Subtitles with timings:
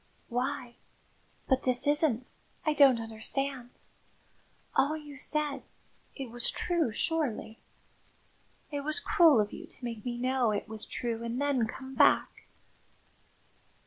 [0.29, 0.77] "Why
[1.47, 2.31] but this isn't
[2.65, 3.69] I don't understand!
[4.75, 5.61] All you said
[6.15, 7.59] it was true, surely?
[8.71, 11.93] It was cruel of you to make me know it was true and then come
[11.93, 12.47] back!"